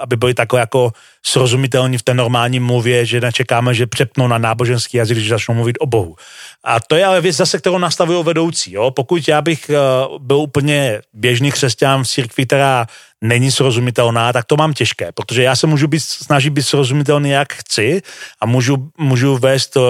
[0.01, 0.93] aby byli takhle jako
[1.27, 5.77] srozumitelní v té normální mluvě, že nečekáme, že přepnou na náboženský jazyk, když začnou mluvit
[5.81, 6.17] o Bohu.
[6.65, 8.73] A to je ale věc zase, kterou nastavují vedoucí.
[8.73, 8.91] Jo?
[8.91, 9.71] Pokud já bych
[10.19, 12.87] byl úplně běžný křesťan v církvi, která
[13.25, 17.53] není srozumitelná, tak to mám těžké, protože já se můžu být, snažit být srozumitelný, jak
[17.53, 18.03] chci
[18.41, 19.83] a můžu, můžu vést uh,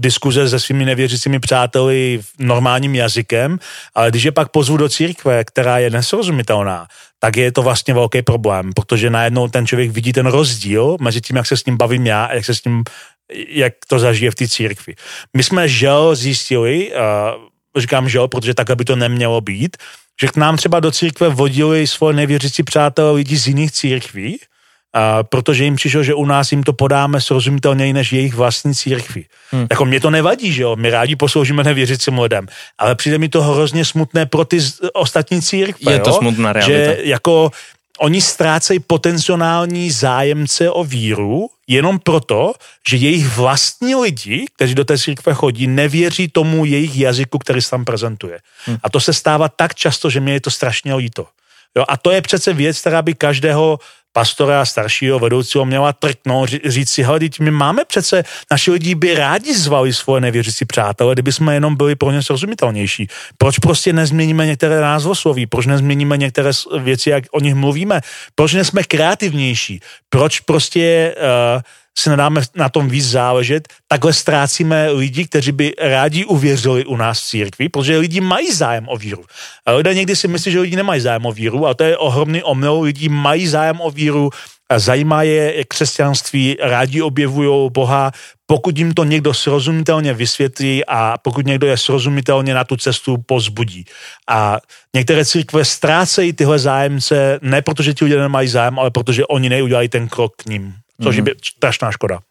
[0.00, 2.20] diskuze se svými nevěřícími přáteli
[2.54, 3.58] normálním jazykem,
[3.94, 6.86] ale když je pak pozvu do církve, která je nesrozumitelná,
[7.18, 11.36] tak je to vlastně velký problém, protože najednou ten člověk vidí ten rozdíl mezi tím,
[11.36, 12.84] jak se s ním bavím já a jak se s ním,
[13.48, 14.94] jak to zažije v té církvi.
[15.36, 19.76] My jsme žel zjistili, uh, říkám žel, protože takhle by to nemělo být,
[20.20, 24.38] že k nám třeba do církve vodili svoje nevěřící přátelé lidi z jiných církví,
[24.94, 29.24] a protože jim přišlo, že u nás jim to podáme srozumitelněji než jejich vlastní církvi.
[29.50, 29.66] Hmm.
[29.70, 32.46] Jako mě to nevadí, že jo, my rádi posloužíme nevěřícím lidem,
[32.78, 34.58] ale přijde mi to hrozně smutné pro ty
[34.92, 36.16] ostatní církve, Je to jo?
[36.16, 36.78] smutná realita.
[36.78, 37.50] Že jako
[37.98, 42.52] oni ztrácejí potenciální zájemce o víru jenom proto,
[42.88, 47.70] že jejich vlastní lidi, kteří do té církve chodí, nevěří tomu jejich jazyku, který se
[47.70, 48.38] tam prezentuje.
[48.64, 48.76] Hmm.
[48.82, 51.26] A to se stává tak často, že mě je to strašně líto.
[51.76, 53.78] Jo, a to je přece věc, která by každého
[54.14, 59.14] pastora, staršího vedoucího měla trknout, ří- říct si, hele, my máme přece, naši lidi by
[59.14, 63.08] rádi zvali svoje nevěřící přátelé, kdyby jsme jenom byli pro ně srozumitelnější.
[63.38, 65.46] Proč prostě nezměníme některé názvosloví?
[65.46, 68.00] Proč nezměníme některé věci, jak o nich mluvíme?
[68.34, 69.80] Proč nejsme kreativnější?
[70.08, 71.62] Proč prostě uh,
[71.98, 77.20] si nedáme na tom víc záležet, takhle ztrácíme lidi, kteří by rádi uvěřili u nás
[77.20, 79.24] v církvi, protože lidi mají zájem o víru.
[79.66, 82.42] A lidé někdy si myslí, že lidi nemají zájem o víru, a to je ohromný
[82.42, 82.80] omyl.
[82.80, 84.30] Lidi mají zájem o víru,
[84.68, 88.12] a zajímá je křesťanství, rádi objevují Boha,
[88.46, 93.84] pokud jim to někdo srozumitelně vysvětlí a pokud někdo je srozumitelně na tu cestu pozbudí.
[94.28, 94.58] A
[94.94, 99.88] některé církve ztrácejí tyhle zájemce ne protože ti lidé nemají zájem, ale protože oni neudělají
[99.88, 100.74] ten krok k ním.
[101.02, 101.28] Což mm-hmm.
[101.34, 102.22] je strašná škoda.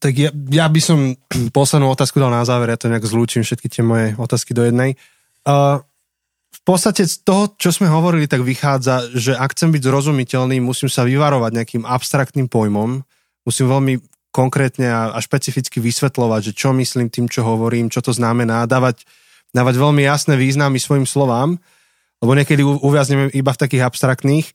[0.00, 1.18] Tak ja, ja by som
[1.50, 4.94] poslednú otázku dal na záver, ja to nejak zlúčim všetky tie moje otázky do jednej.
[5.42, 5.82] Uh,
[6.50, 10.90] v podstate z toho, čo sme hovorili, tak vychádza, že ak chcem byť zrozumiteľný, musím
[10.90, 13.02] sa vyvarovať nejakým abstraktným pojmom,
[13.46, 13.98] musím veľmi
[14.30, 19.02] konkrétne a, a špecificky vysvetľovať, že čo myslím tým, čo hovorím, čo to znamená, dávať,
[19.50, 21.58] dávať veľmi jasné významy svojim slovám,
[22.22, 24.46] lebo niekedy uviazneme iba v takých abstraktných.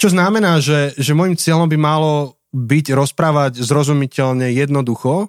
[0.00, 5.28] Čo znamená, že, že môjim cieľom by malo byť rozprávať zrozumiteľne, jednoducho.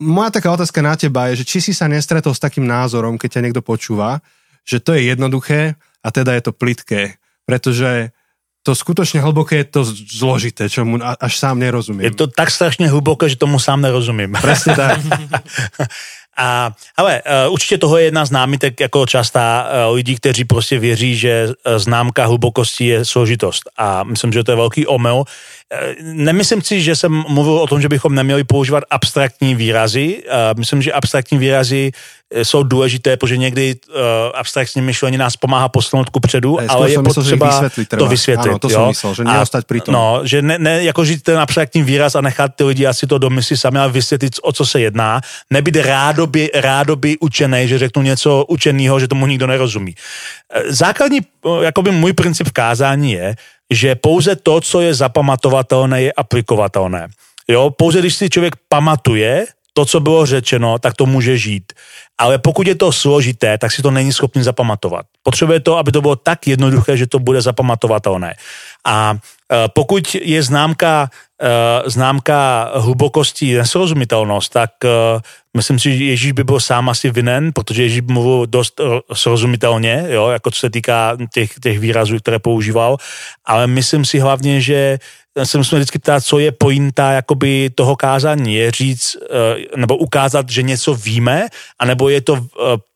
[0.00, 3.36] Moja taká otázka na teba je, že či si sa nestretol s takým názorom, keď
[3.36, 4.24] ťa niekto počúva,
[4.64, 7.20] že to je jednoduché a teda je to plitké.
[7.44, 8.16] Pretože
[8.60, 12.12] to skutočne hlboké je to zložité, čo mu až sám nerozumím.
[12.12, 14.36] Je to tak strašně hluboké, že tomu sám nerozumím.
[14.40, 15.00] Presne tak.
[16.40, 20.78] A, ale uh, určitě toho je jedna z námitek jako častá uh, lidí, kteří prostě
[20.78, 23.62] věří, že uh, známka hlubokosti je složitost.
[23.76, 25.24] A myslím, že to je velký omyl.
[26.02, 30.22] Nemyslím si, že jsem mluvil o tom, že bychom neměli používat abstraktní výrazy.
[30.58, 31.92] Myslím, že abstraktní výrazy
[32.34, 33.94] jsou důležité, protože někdy uh,
[34.34, 38.50] abstraktní myšlení nás pomáhá posunout ku předu, Hej, ale je potřeba vysvětlit, to vysvětlit.
[38.50, 38.78] Ano, to jo?
[38.78, 39.92] jsem myslel, že neostať pri tom.
[39.94, 43.18] No, že ne, ne jako žít ten abstraktní výraz a nechat ty lidi asi to
[43.18, 45.20] domyslí sami, ale vysvětlit, o co se jedná.
[45.50, 49.94] Nebyt rádoby, rádoby učený, že řeknu něco učeného, že tomu nikdo nerozumí.
[50.68, 51.20] Základní,
[51.62, 53.34] jakoby můj princip v kázání je,
[53.70, 57.08] že pouze to, co je zapamatovatelné, je aplikovatelné.
[57.48, 61.72] Jo, pouze když si člověk pamatuje, to, co bylo řečeno, tak to může žít.
[62.18, 65.06] Ale pokud je to složité, tak si to není schopný zapamatovat.
[65.22, 68.34] Potřebuje to, aby to bylo tak jednoduché, že to bude zapamatovatelné.
[68.84, 69.16] A
[69.74, 71.10] pokud je známka,
[71.42, 74.88] e, známka hlubokosti nesrozumitelnost, tak e,
[75.56, 78.80] myslím si, že Ježíš by byl sám asi vinen, protože Ježíš mluvil dost
[79.12, 82.96] srozumitelně, jo, jako co se týká těch, těch výrazů, které používal,
[83.44, 84.98] ale myslím si hlavně, že
[85.44, 88.54] se musíme vždycky ptát, co je pointa jakoby toho kázání.
[88.54, 89.16] Je říct,
[89.76, 91.46] nebo ukázat, že něco víme,
[91.78, 92.46] anebo je to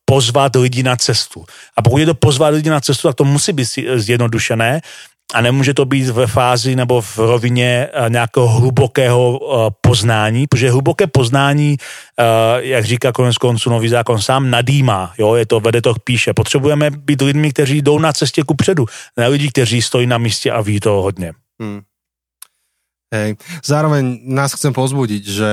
[0.04, 1.44] pozvat lidi na cestu.
[1.76, 4.80] A pokud je to pozvat lidi na cestu, tak to musí být zjednodušené
[5.34, 10.70] a nemůže to být ve fázi nebo v rovině eh, nějakého hlubokého eh, poznání, protože
[10.70, 12.24] hluboké poznání, eh,
[12.58, 16.34] jak říká konec konců nový zákon, sám nadýmá, jo, je to, vede to k píše.
[16.34, 20.50] Potřebujeme být lidmi, kteří jdou na cestě ku předu, ne lidi, kteří stojí na místě
[20.50, 21.32] a ví toho hodně.
[21.60, 21.80] Hmm.
[23.14, 23.38] Hej.
[23.62, 25.50] Zároveň nás chcem pozbudiť, že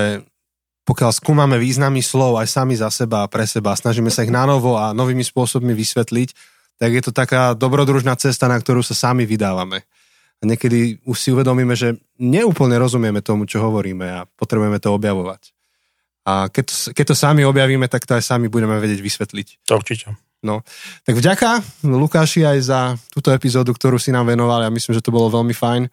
[0.81, 4.49] pokiaľ skúmame významy slov aj sami za seba a pre seba, snažíme sa ich na
[4.49, 6.33] novo a novými spôsobmi vysvetliť,
[6.81, 9.85] tak je to taká dobrodružná cesta, na ktorú sa sami vydávame.
[10.41, 15.53] A niekedy už si uvedomíme, že neúplne rozumieme tomu, čo hovoríme a potrebujeme to objavovať.
[16.25, 19.69] A keď to, keď to sami objavíme, tak to aj sami budeme vedieť vysvetliť.
[19.69, 20.17] To určite.
[20.41, 20.65] No,
[21.05, 22.79] tak vďaka Lukáši aj za
[23.13, 25.85] túto epizódu, ktorú si nám venovali a myslím, že to bolo veľmi fajn.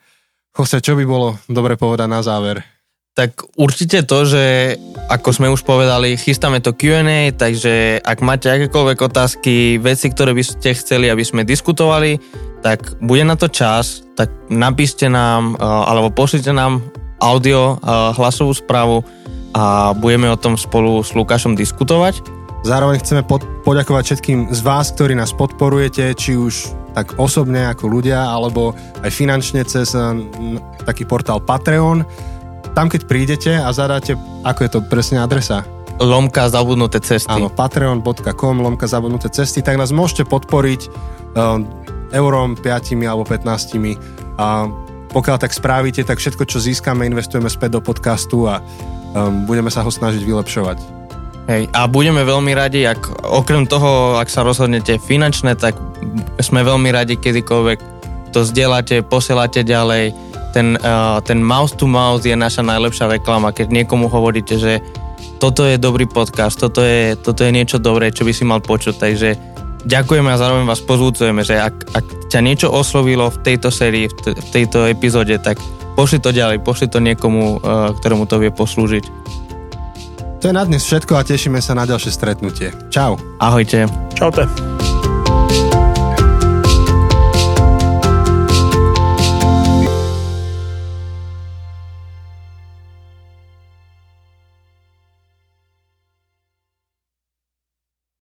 [0.56, 2.64] Jose, čo by bolo dobre povedať na záver?
[3.18, 4.78] Tak určite to, že
[5.10, 10.46] ako sme už povedali, chystáme to Q&A, takže ak máte akékoľvek otázky, veci, ktoré by
[10.46, 12.22] ste chceli, aby sme diskutovali,
[12.62, 16.78] tak bude na to čas, tak napíšte nám, eh, alebo pošlite nám
[17.18, 19.02] audio, eh, hlasovú správu
[19.50, 22.22] a budeme o tom spolu s Lukášom diskutovať.
[22.62, 27.90] Zároveň chceme pod, poďakovať všetkým z vás, ktorí nás podporujete, či už tak osobne ako
[27.90, 30.06] ľudia, alebo aj finančne cez eh,
[30.86, 32.06] taký portál Patreon
[32.74, 34.14] tam keď prídete a zadáte,
[34.46, 35.66] ako je to presne adresa?
[35.98, 37.26] Lomka zabudnuté cesty.
[37.26, 40.80] Áno, patreon.com, lomka zabudnuté cesty, tak nás môžete podporiť
[41.34, 41.66] um,
[42.14, 44.38] eurom 5 alebo 15.
[44.38, 44.70] A
[45.10, 49.82] pokiaľ tak spravíte, tak všetko, čo získame, investujeme späť do podcastu a um, budeme sa
[49.82, 50.78] ho snažiť vylepšovať.
[51.48, 55.80] Hej, a budeme veľmi radi, ak okrem toho, ak sa rozhodnete finančné, tak
[56.44, 57.96] sme veľmi radi kedykoľvek
[58.36, 60.12] to zdieľate, posielate ďalej,
[60.52, 64.80] ten, uh, ten mouse to mouse je naša najlepšia reklama, keď niekomu hovoríte, že
[65.38, 68.94] toto je dobrý podcast, toto je, toto je niečo dobré, čo by si mal počuť,
[68.98, 69.28] takže
[69.86, 74.14] ďakujeme a zároveň vás pozvúcujeme, že ak, ak ťa niečo oslovilo v tejto sérii, v,
[74.18, 75.62] t- v tejto epizóde, tak
[75.94, 79.04] pošli to ďalej, pošli to niekomu, uh, ktorému to vie poslúžiť.
[80.38, 82.70] To je na dnes všetko a tešíme sa na ďalšie stretnutie.
[82.94, 83.18] Čau.
[83.42, 83.90] Ahojte.
[84.14, 84.97] Čaute.